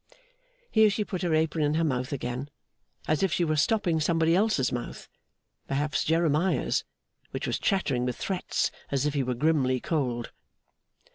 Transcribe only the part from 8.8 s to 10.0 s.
as if he were grimly